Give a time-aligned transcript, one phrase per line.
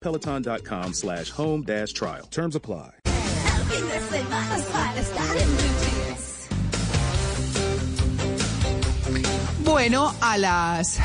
[0.00, 2.26] Peloton.com slash home dash trial.
[2.30, 2.90] Terms apply.
[9.64, 10.98] Bueno, a las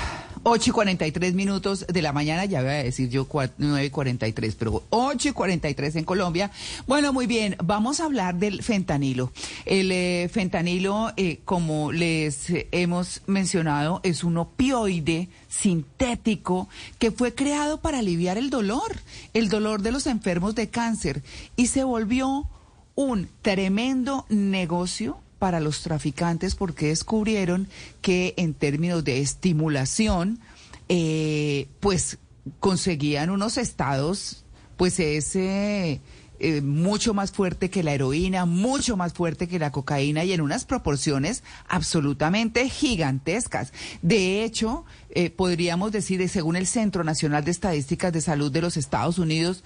[0.44, 3.28] 8 y 43 minutos de la mañana, ya voy a decir yo
[3.58, 6.52] 9 y 43, pero 8 y 43 en Colombia.
[6.86, 9.32] Bueno, muy bien, vamos a hablar del fentanilo.
[9.66, 16.68] El eh, fentanilo, eh, como les hemos mencionado, es un opioide sintético
[17.00, 18.98] que fue creado para aliviar el dolor,
[19.34, 21.24] el dolor de los enfermos de cáncer,
[21.55, 22.50] y se volvió
[22.96, 27.68] un tremendo negocio para los traficantes porque descubrieron
[28.02, 30.39] que en términos de estimulación,
[30.88, 32.17] eh, pues
[32.61, 34.45] conseguían unos estados,
[34.78, 36.00] pues ese
[36.45, 40.42] eh, mucho más fuerte que la heroína, mucho más fuerte que la cocaína y en
[40.42, 43.72] unas proporciones absolutamente gigantescas.
[44.02, 48.59] De hecho, eh, podríamos decir, eh, según el Centro Nacional de Estadísticas de Salud de
[48.59, 49.64] los Estados Unidos,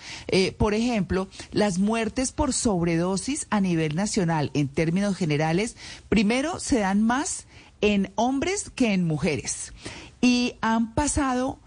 [0.60, 5.76] por ejemplo, las muertes por sobredosis a nivel nacional, en términos generales,
[6.10, 7.48] primero se dan más
[7.82, 9.74] en hombres que en mujeres.
[10.22, 11.58] Y han pasado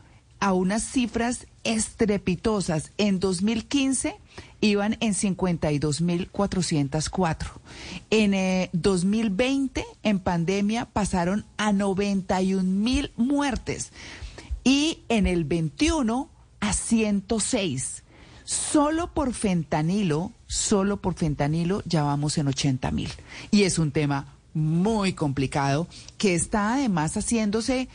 [0.40, 2.92] a unas cifras estrepitosas.
[2.98, 4.16] En 2015
[4.60, 7.46] iban en 52.404.
[8.10, 13.92] En 2020, eh, en pandemia, pasaron a 91.000 muertes.
[14.64, 16.28] Y en el 21
[16.60, 18.02] a 106.
[18.44, 23.08] Solo por fentanilo, solo por fentanilo ya vamos en 80.000.
[23.50, 25.86] Y es un tema muy complicado
[26.18, 27.88] que está además haciéndose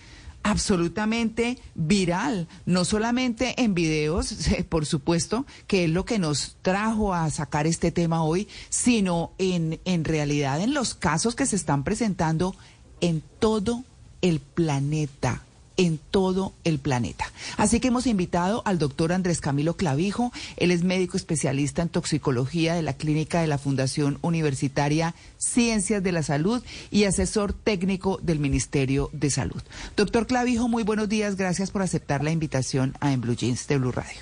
[0.45, 4.35] absolutamente viral, no solamente en videos,
[4.69, 9.79] por supuesto, que es lo que nos trajo a sacar este tema hoy, sino en,
[9.85, 12.55] en realidad en los casos que se están presentando
[13.01, 13.83] en todo
[14.21, 15.41] el planeta
[15.77, 17.25] en todo el planeta.
[17.57, 20.31] Así que hemos invitado al doctor Andrés Camilo Clavijo.
[20.57, 26.11] Él es médico especialista en toxicología de la clínica de la Fundación Universitaria Ciencias de
[26.11, 29.61] la Salud y asesor técnico del Ministerio de Salud.
[29.95, 31.35] Doctor Clavijo, muy buenos días.
[31.35, 34.21] Gracias por aceptar la invitación a En Blue Jeans de Blue Radio.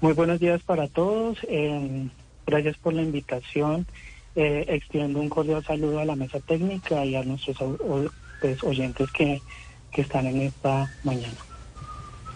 [0.00, 1.38] Muy buenos días para todos.
[1.48, 2.08] Eh,
[2.46, 3.86] gracias por la invitación.
[4.34, 7.78] Eh, extiendo un cordial saludo a la mesa técnica y a nuestros
[8.40, 9.42] pues, oyentes que
[9.92, 11.38] que están en esta mañana.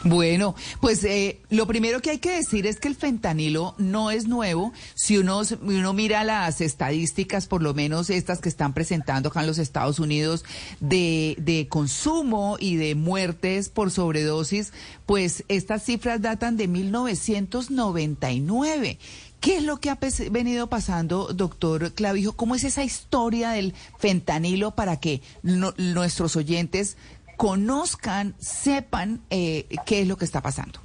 [0.04, 4.28] Bueno, pues eh, lo primero que hay que decir es que el fentanilo no es
[4.28, 4.72] nuevo.
[4.94, 9.48] Si uno, uno mira las estadísticas, por lo menos estas que están presentando acá en
[9.48, 10.44] los Estados Unidos,
[10.78, 14.72] de, de consumo y de muertes por sobredosis,
[15.06, 19.00] pues estas cifras datan de 1999.
[19.40, 19.98] ¿Qué es lo que ha
[20.30, 22.32] venido pasando, doctor Clavijo?
[22.32, 26.96] ¿Cómo es esa historia del fentanilo para que nuestros oyentes
[27.36, 30.80] conozcan, sepan eh, qué es lo que está pasando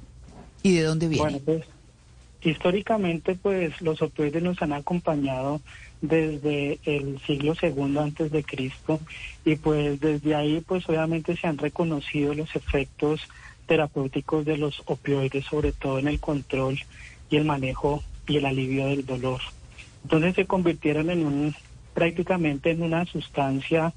[0.62, 1.22] y de dónde viene.
[1.22, 1.64] Bueno, pues
[2.42, 5.60] históricamente pues los opioides nos han acompañado
[6.00, 9.00] desde el siglo segundo antes de Cristo
[9.44, 13.20] y pues desde ahí pues obviamente se han reconocido los efectos
[13.66, 16.80] terapéuticos de los opioides sobre todo en el control
[17.30, 19.40] y el manejo y el alivio del dolor.
[20.02, 21.54] Entonces se convirtieron en un
[21.94, 23.92] prácticamente en una sustancia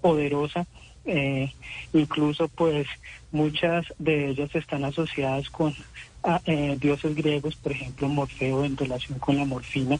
[0.00, 0.66] poderosa
[1.08, 1.50] eh,
[1.94, 2.86] incluso pues
[3.32, 5.74] muchas de ellas están asociadas con
[6.22, 9.98] ah, eh, dioses griegos, por ejemplo Morfeo en relación con la morfina.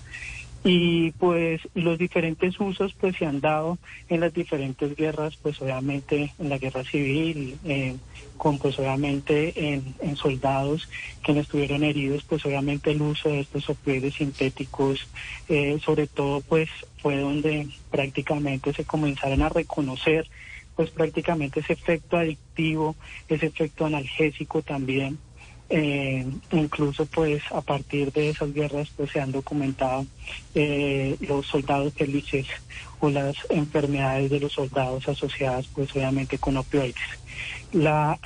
[0.65, 3.79] Y pues los diferentes usos pues se han dado
[4.11, 7.97] en las diferentes guerras, pues obviamente en la guerra civil, eh,
[8.37, 10.89] con pues obviamente en, soldados
[11.25, 15.09] que estuvieron heridos, pues obviamente el uso de estos opioides sintéticos,
[15.81, 16.69] sobre todo pues
[17.01, 20.29] fue donde prácticamente se comenzaron a reconocer
[20.79, 22.95] pues prácticamente ese efecto adictivo,
[23.29, 25.19] ese efecto analgésico también.
[25.71, 30.07] Eh, incluso pues a partir de esas guerras pues se han documentado
[30.55, 32.47] eh, los soldados felices
[33.01, 36.95] o las enfermedades de los soldados asociadas pues obviamente con opioides.
[37.73, 38.17] La,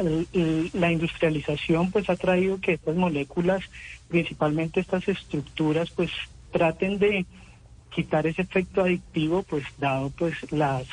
[0.74, 3.64] la industrialización pues ha traído que estas moléculas,
[4.08, 6.10] principalmente estas estructuras pues
[6.50, 7.24] traten de
[7.94, 10.84] quitar ese efecto adictivo pues dado pues las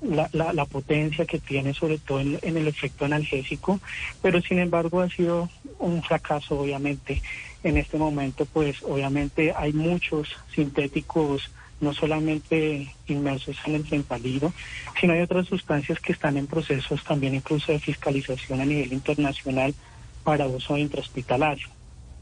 [0.00, 3.80] la, la, potencia que tiene, sobre todo en, el efecto analgésico,
[4.22, 5.48] pero sin embargo ha sido
[5.78, 7.22] un fracaso, obviamente.
[7.64, 11.50] En este momento, pues obviamente hay muchos sintéticos,
[11.80, 14.52] no solamente inmersos en el fentanilo,
[15.00, 19.74] sino hay otras sustancias que están en procesos también incluso de fiscalización a nivel internacional
[20.22, 21.68] para uso intrahospitalario.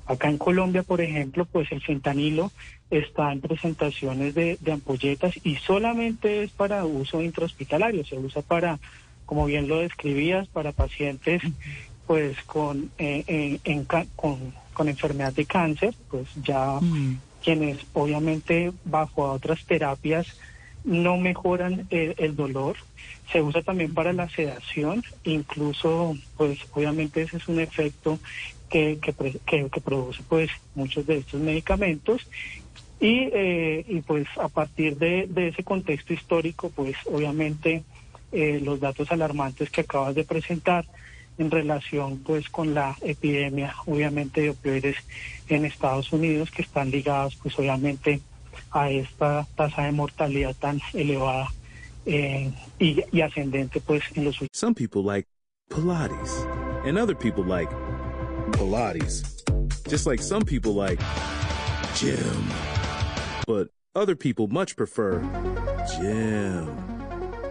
[0.07, 2.53] Acá en Colombia, por ejemplo, pues el fentanilo
[2.91, 8.79] está en presentaciones de, ampolletas y solamente es para uso intrahospitalario, se usa para,
[9.25, 11.43] como bien lo describías, para pacientes
[12.07, 17.19] pues con, eh, en, con, con, enfermedad de cáncer, pues ya mm.
[17.43, 20.29] quienes obviamente bajo otras terapias
[20.85, 22.77] no mejoran el, dolor.
[23.33, 28.21] Se usa también para la sedación, incluso pues obviamente ese es un efecto
[28.71, 32.27] que, que, que, produce pues muchos de estos medicamentos
[33.01, 37.85] y, eh, y pues a partir de, ese contexto histórico pues obviamente
[38.33, 40.87] eh, los datos alarmantes que acabas de presentar
[41.39, 44.97] en relación pues con la epidemia obviamente de opioides
[45.49, 48.21] en Estados Unidos que están ligados pues obviamente
[48.71, 51.49] a esta tasa de mortalidad tan elevada
[52.07, 54.39] eh, y, ascendente pues en los.
[54.53, 55.27] Some people like
[55.69, 56.47] Pilates
[56.85, 57.71] and other people like
[58.53, 59.25] Pilates.
[59.89, 61.01] Just like some people like
[61.95, 62.86] gym.
[63.47, 65.21] But other people much prefer
[65.97, 66.87] gym.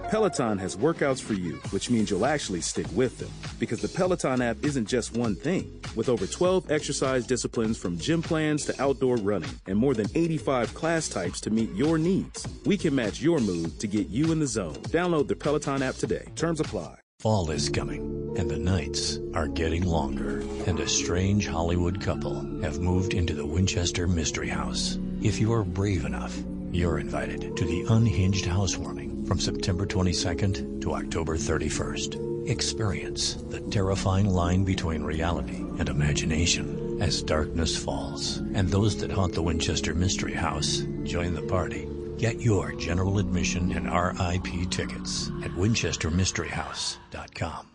[0.09, 3.31] Peloton has workouts for you, which means you'll actually stick with them.
[3.59, 5.81] Because the Peloton app isn't just one thing.
[5.95, 10.73] With over 12 exercise disciplines from gym plans to outdoor running, and more than 85
[10.75, 14.39] class types to meet your needs, we can match your mood to get you in
[14.39, 14.75] the zone.
[14.89, 16.27] Download the Peloton app today.
[16.35, 16.99] Terms apply.
[17.19, 20.41] Fall is coming, and the nights are getting longer.
[20.67, 24.99] And a strange Hollywood couple have moved into the Winchester Mystery House.
[25.25, 26.37] If you are brave enough,
[26.71, 32.47] you're invited to the Unhinged Housewarming from September 22nd to October 31st.
[32.47, 38.37] Experience the terrifying line between reality and imagination as darkness falls.
[38.53, 41.89] And those that haunt the Winchester Mystery House join the party.
[42.19, 47.74] Get your general admission and RIP tickets at winchestermysteryhouse.com.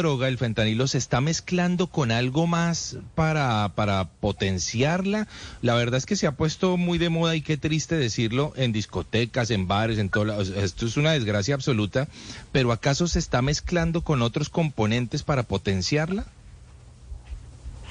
[0.00, 5.28] droga, el fentanilo, se está mezclando con algo más para, para potenciarla.
[5.60, 8.72] La verdad es que se ha puesto muy de moda y qué triste decirlo en
[8.72, 10.40] discotecas, en bares, en todo.
[10.40, 12.08] Esto es una desgracia absoluta,
[12.50, 16.24] pero ¿acaso se está mezclando con otros componentes para potenciarla?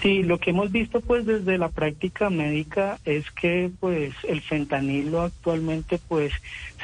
[0.01, 5.21] Sí, lo que hemos visto pues desde la práctica médica es que pues el fentanilo
[5.21, 6.31] actualmente pues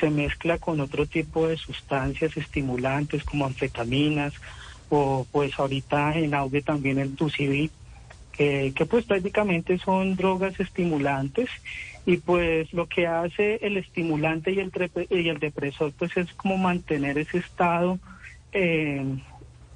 [0.01, 4.33] se mezcla con otro tipo de sustancias estimulantes como anfetaminas,
[4.89, 7.71] o pues ahorita en auge también el TUCIBI,
[8.37, 11.49] que, pues prácticamente son drogas estimulantes
[12.05, 14.71] y pues lo que hace el estimulante y el,
[15.09, 17.97] y el depresor pues es como mantener ese estado
[18.51, 19.03] eh,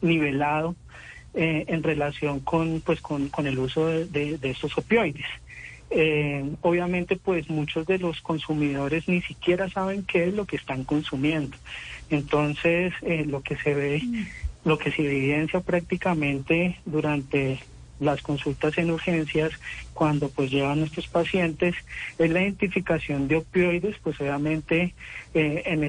[0.01, 0.75] nivelado
[1.33, 5.25] eh, en relación con pues con, con el uso de, de, estos opioides.
[5.91, 10.83] Eh, obviamente pues muchos de los consumidores ni siquiera saben qué es lo que están
[10.83, 11.57] consumiendo.
[12.09, 12.93] Entonces
[13.27, 17.59] lo que se ve mm lo que se evidencia prácticamente durante
[17.99, 19.51] las consultas en urgencias
[19.93, 21.75] cuando pues llevan nuestros pacientes
[22.17, 24.93] es la identificación de opioides, pues obviamente
[25.33, 25.88] eh, en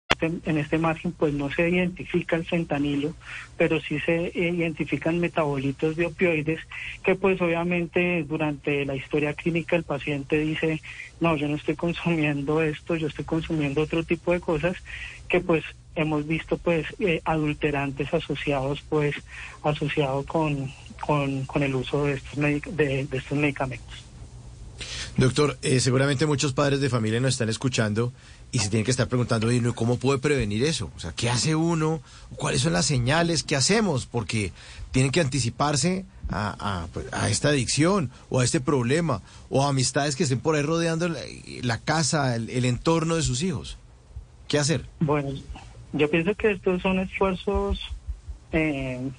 [0.27, 3.13] En este margen pues no se identifica el fentanilo,
[3.57, 6.59] pero sí se identifican metabolitos de opioides
[7.03, 10.81] que pues obviamente durante la historia clínica el paciente dice,
[11.19, 14.77] no, yo no estoy consumiendo esto, yo estoy consumiendo otro tipo de cosas
[15.27, 15.63] que pues
[15.95, 19.15] hemos visto pues eh, adulterantes asociados pues
[19.63, 20.71] asociados con,
[21.05, 24.11] con, con, el uso de estos, de estos medicamentos.
[25.17, 28.13] Doctor, eh, seguramente muchos padres de familia nos están escuchando
[28.51, 30.91] y se tienen que estar preguntando, "Oye, ¿cómo puede prevenir eso?
[30.95, 32.01] O sea, ¿qué hace uno?
[32.35, 33.43] ¿Cuáles son las señales?
[33.43, 34.05] ¿Qué hacemos?
[34.05, 34.51] Porque
[34.91, 40.15] tienen que anticiparse a, pues, a esta adicción o a este problema o a amistades
[40.15, 41.19] que estén por ahí rodeando la,
[41.61, 43.77] la casa, el, el entorno de sus hijos.
[44.47, 44.85] ¿Qué hacer?
[44.99, 45.29] Bueno,
[45.93, 47.79] yo pienso que estos son esfuerzos,
[48.51, 49.11] eh,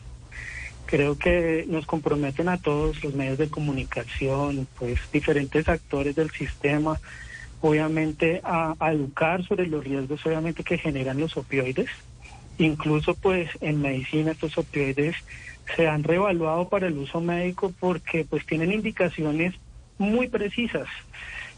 [0.87, 7.01] creo que nos comprometen a todos los medios de comunicación, pues diferentes actores del sistema,
[7.63, 11.89] obviamente a, educar sobre los riesgos, obviamente que generan los opioides.
[12.59, 15.17] Incluso pues en medicina estos opioides
[15.75, 19.55] se han reevaluado para el uso médico porque pues tienen indicaciones
[19.97, 20.89] muy precisas.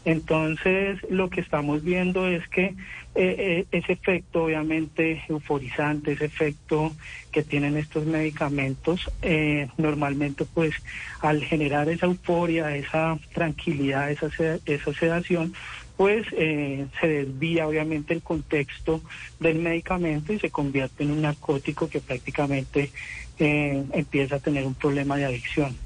[0.05, 2.75] Entonces, lo que estamos viendo es que eh,
[3.15, 6.95] eh, ese efecto, obviamente, euforizante, ese efecto
[7.31, 10.75] que tienen estos medicamentos, eh, normalmente, pues,
[11.21, 14.29] al generar esa euforia, esa tranquilidad, esa,
[14.65, 15.55] esa sedación,
[15.97, 19.01] pues eh, se desvía obviamente el contexto
[19.39, 22.91] del medicamento y se convierte en un narcótico que prácticamente
[23.39, 25.77] eh, empieza a tener un problema de adicción.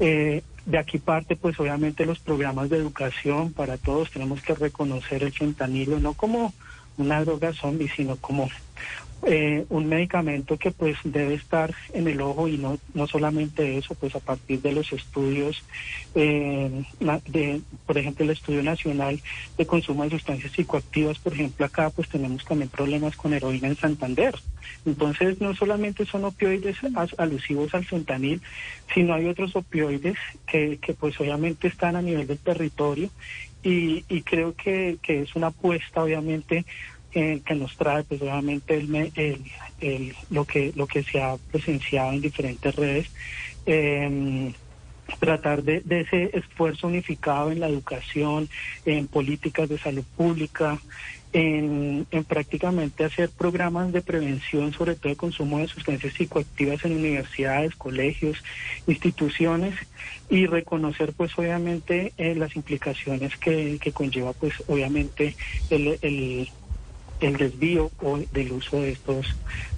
[0.00, 5.22] Eh, de aquí parte, pues obviamente los programas de educación para todos tenemos que reconocer
[5.22, 6.54] el fentanilo no como
[6.96, 8.48] una droga zombie, sino como
[9.24, 13.94] eh, un medicamento que pues debe estar en el ojo y no, no solamente eso,
[13.94, 15.62] pues a partir de los estudios,
[16.14, 16.84] eh,
[17.28, 19.20] de, por ejemplo, el Estudio Nacional
[19.56, 23.76] de Consumo de Sustancias Psicoactivas, por ejemplo, acá pues tenemos también problemas con heroína en
[23.76, 24.34] Santander.
[24.84, 26.78] Entonces, no solamente son opioides
[27.16, 28.42] alusivos al fentanil,
[28.92, 33.10] sino hay otros opioides que, que pues obviamente están a nivel del territorio
[33.62, 36.64] y, y creo que, que es una apuesta obviamente
[37.14, 39.50] eh, que nos trae pues obviamente el, el-
[39.80, 43.06] el- lo que lo que se ha presenciado en diferentes redes
[43.66, 44.52] eh,
[45.18, 48.48] tratar de, de ese esfuerzo unificado en la educación
[48.84, 50.80] en políticas de salud pública
[51.32, 56.92] en, en prácticamente hacer programas de prevención sobre todo de consumo de sustancias psicoactivas en
[56.92, 58.38] universidades colegios
[58.86, 59.74] instituciones
[60.28, 65.36] y reconocer pues obviamente eh, las implicaciones que, que conlleva pues obviamente
[65.68, 65.98] el,
[67.22, 69.26] el, desvío o del uso de estos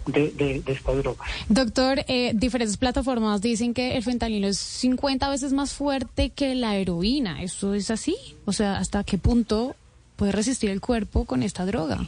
[0.06, 1.28] de, de, de estas drogas.
[1.48, 6.76] Doctor, eh, diferentes plataformas dicen que el fentanilo es 50 veces más fuerte que la
[6.76, 7.42] heroína.
[7.42, 8.16] ¿Eso es así?
[8.44, 9.76] O sea, ¿hasta qué punto
[10.16, 12.06] puede resistir el cuerpo con esta droga?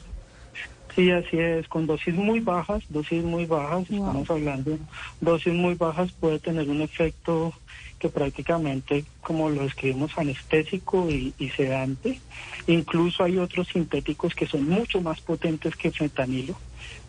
[0.97, 4.79] Sí, así es, con dosis muy bajas, dosis muy bajas, estamos hablando,
[5.21, 7.53] dosis muy bajas puede tener un efecto
[7.99, 12.21] que prácticamente, como lo escribimos, anestésico y, y sedante.
[12.67, 16.57] Incluso hay otros sintéticos que son mucho más potentes que el fentanilo.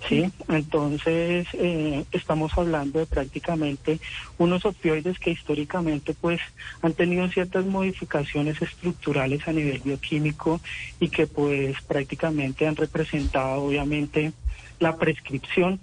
[0.08, 0.30] ¿sí?
[0.48, 4.00] Entonces, eh, estamos hablando de prácticamente
[4.38, 6.40] unos opioides que históricamente pues
[6.82, 10.62] han tenido ciertas modificaciones estructurales a nivel bioquímico
[11.00, 14.32] y que pues prácticamente han representado obviamente
[14.80, 15.80] la prescripción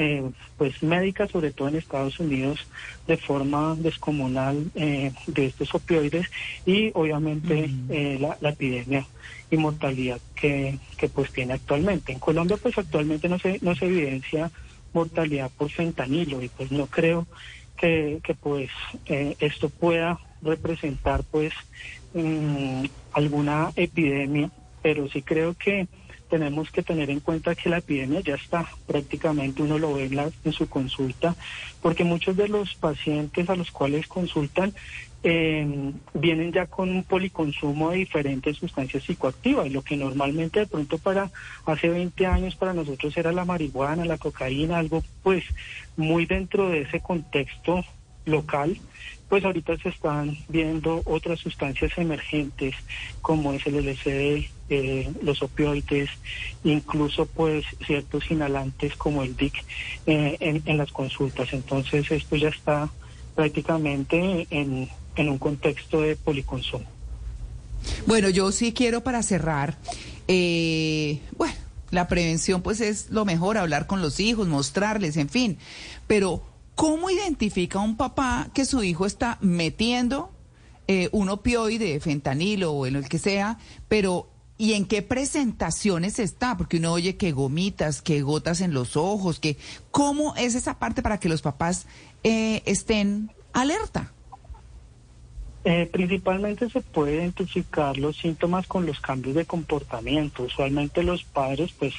[0.00, 2.60] eh, pues médica, sobre todo en Estados Unidos,
[3.08, 6.24] de forma descomunal eh, de estos opioides
[6.64, 9.08] y obviamente eh, la, la epidemia
[9.50, 12.12] y mortalidad que, que pues tiene actualmente.
[12.12, 14.52] En Colombia pues actualmente no se, no se evidencia
[14.92, 17.26] mortalidad por fentanilo y pues no creo
[17.76, 18.70] que, que pues
[19.06, 21.52] eh, esto pueda representar pues
[22.12, 24.48] mm, alguna epidemia,
[24.80, 25.88] pero sí creo que
[26.28, 30.16] tenemos que tener en cuenta que la epidemia ya está prácticamente, uno lo ve en,
[30.16, 31.36] la- en su consulta,
[31.80, 34.74] porque muchos de los pacientes a los cuales consultan
[35.22, 40.98] eh, vienen ya con un policonsumo de diferentes sustancias psicoactivas, lo que normalmente de pronto
[40.98, 41.30] para
[41.66, 45.44] hace 20 años para nosotros era la marihuana, la cocaína, algo pues
[45.96, 47.84] muy dentro de ese contexto
[48.26, 48.80] local,
[49.28, 52.74] pues ahorita se están viendo otras sustancias emergentes
[53.20, 56.10] como es el LSD, eh, los opioides,
[56.64, 59.54] incluso pues ciertos inhalantes como el DIC
[60.06, 61.52] eh, en, las consultas.
[61.52, 62.90] Entonces esto ya está
[63.34, 66.86] prácticamente en, en un contexto de policonsumo.
[68.06, 69.78] Bueno, yo sí quiero para cerrar,
[70.26, 71.54] eh, bueno,
[71.90, 75.58] la prevención pues es lo mejor, hablar con los hijos, mostrarles, en fin,
[76.06, 76.42] pero
[76.74, 80.30] ¿cómo identifica un papá que su hijo está metiendo
[80.86, 83.58] eh, un opioide, fentanilo o en el que sea,
[83.88, 86.56] pero ¿y en qué presentaciones está?
[86.56, 89.56] Porque uno oye que gomitas, que gotas en los ojos, que
[89.90, 91.86] ¿cómo es esa parte para que los papás
[92.24, 94.12] eh, estén alerta?
[95.70, 100.44] Eh, principalmente se puede identificar los síntomas con los cambios de comportamiento.
[100.44, 101.92] Usualmente los padres, pues,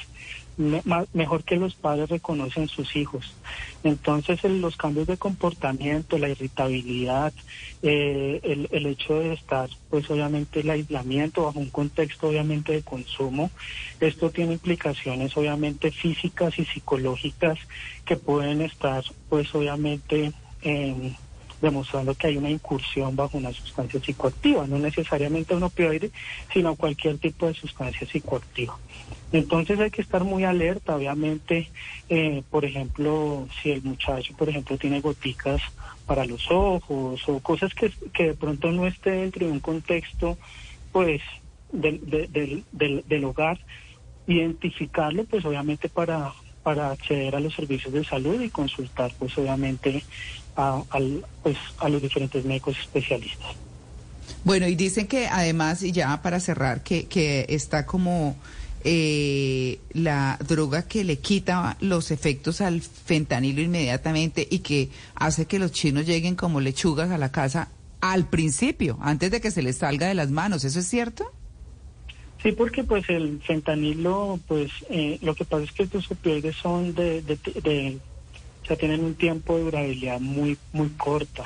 [0.56, 3.32] me- mejor que los padres reconocen sus hijos.
[3.84, 7.32] Entonces, los cambios de comportamiento, la irritabilidad,
[7.80, 12.82] eh, el, el hecho de estar, pues, obviamente, el aislamiento bajo un contexto, obviamente, de
[12.82, 13.52] consumo,
[14.00, 17.60] esto tiene implicaciones, obviamente, físicas y psicológicas
[18.04, 21.14] que pueden estar, pues, obviamente, em,
[21.60, 26.10] demostrando que hay una incursión bajo una sustancia psicoactiva, no necesariamente un opioide,
[26.52, 28.78] sino cualquier tipo de sustancia psicoactiva.
[29.32, 31.70] Entonces hay que estar muy alerta, obviamente,
[32.08, 35.62] eh, por ejemplo, si el muchacho, por ejemplo, tiene goticas
[36.06, 40.38] para los ojos o cosas que, que de pronto no esté dentro de un contexto,
[40.92, 41.22] pues,
[41.72, 43.60] del, de- del, del, del hogar,
[44.26, 50.06] identificarlo, pues, obviamente, para, para acceder a los servicios de salud y consultar, pues, obviamente,
[50.60, 53.48] a, al, pues, a los diferentes médicos especialistas.
[54.44, 58.36] Bueno, y dicen que además, y ya para cerrar, que, que está como
[58.84, 65.58] eh, la droga que le quita los efectos al fentanilo inmediatamente y que hace que
[65.58, 67.68] los chinos lleguen como lechugas a la casa
[68.00, 70.64] al principio, antes de que se les salga de las manos.
[70.64, 71.24] ¿Eso es cierto?
[72.42, 76.94] Sí, porque pues el fentanilo, pues eh, lo que pasa es que estos opioides son
[76.94, 77.98] de, de, de-
[78.70, 81.44] sea, tienen un tiempo de durabilidad muy, muy corta.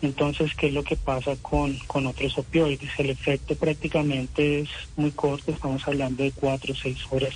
[0.00, 2.90] Entonces, ¿qué es lo que pasa con, con otros opioides?
[2.98, 7.34] El efecto prácticamente es muy corto, estamos hablando de cuatro o seis horas,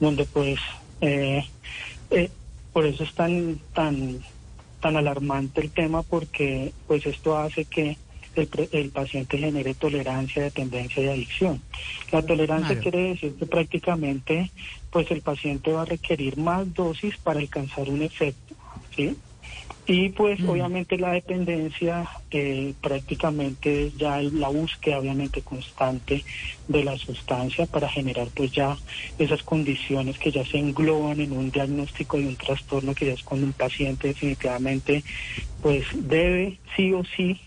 [0.00, 0.58] donde pues,
[1.00, 1.44] eh,
[2.10, 2.30] eh,
[2.72, 4.20] por eso es tan, tan,
[4.80, 7.96] tan alarmante el tema, porque pues esto hace que
[8.36, 11.62] el, paciente genere tolerancia, dependencia y adicción.
[12.10, 14.50] La tolerancia quiere decir que prácticamente
[14.90, 18.43] pues el paciente va a requerir más dosis para alcanzar un efecto,
[18.96, 19.16] ¿sí?
[19.86, 26.24] Y pues obviamente la dependencia eh, prácticamente es ya la búsqueda obviamente constante
[26.66, 28.78] de la sustancia para generar pues ya
[29.18, 33.22] esas condiciones que ya se engloban en un diagnóstico de un trastorno que ya es
[33.22, 35.04] cuando un paciente definitivamente
[35.60, 37.38] pues debe sí o sí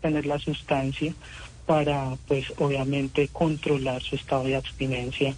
[0.00, 1.14] tener la sustancia
[1.64, 5.36] para pues obviamente controlar su estado de abstinencia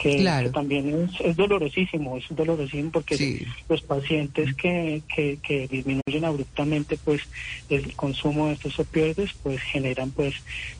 [0.00, 0.46] que, Claro.
[0.46, 6.96] que también es, es dolorosísimo, es dolorosísimo porque los pacientes que, que, que disminuyen abruptamente
[7.04, 7.22] pues
[7.68, 10.34] el consumo de estos opioides pues generan pues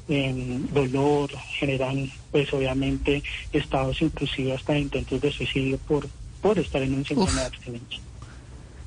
[0.09, 6.09] em, dolor, generan pues obviamente estados inclusive hasta intentos de suicidio por,
[6.41, 8.01] por estar en un síndrome de abstinencia.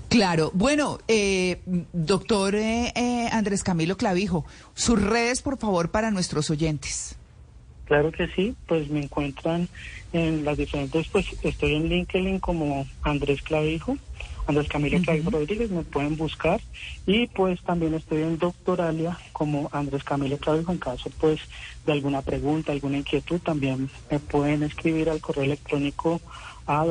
[0.10, 0.52] Claro.
[0.54, 1.62] Bueno, eh,
[1.94, 7.16] doctor eh, eh, Andrés Camilo Clavijo, sus redes, por favor, para nuestros oyentes.
[7.92, 9.68] Claro que sí, pues me encuentran
[10.14, 13.98] en las diferentes, pues estoy en LinkedIn como Andrés Clavijo,
[14.48, 16.62] Andrés Camilo Clavijo Rodríguez, me pueden buscar.
[17.06, 20.72] Y pues también estoy en Doctoralia como Andrés Camilo Clavijo.
[20.72, 21.42] En caso pues
[21.86, 26.22] de alguna pregunta, alguna inquietud, también me pueden escribir al correo electrónico
[26.68, 26.86] a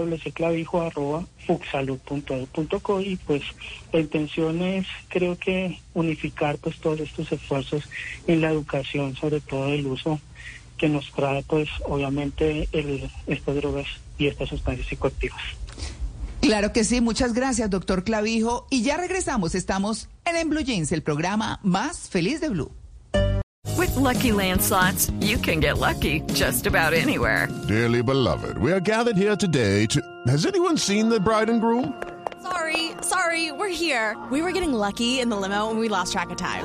[1.47, 3.43] fuxsalud.edu.co y pues
[3.91, 7.85] la intención es creo que unificar pues todos estos esfuerzos
[8.27, 10.21] en la educación, sobre todo el uso
[10.81, 13.87] que nos trae pues obviamente el, estas drogas
[14.19, 15.41] y estas sustancias psicoactivas.
[16.41, 18.67] Claro que sí, muchas gracias, doctor Clavijo.
[18.71, 22.73] Y ya regresamos, estamos en En Blue Jeans, el programa más feliz de Blue.
[23.77, 27.49] With Lucky Land slots, you can get lucky just about anywhere.
[27.69, 30.01] Dearly beloved, we are gathered here today to.
[30.27, 31.93] Has anyone seen the bride and groom?
[32.43, 34.17] Sorry, sorry, we're here.
[34.31, 36.65] We were getting lucky in the limo and we lost track of time.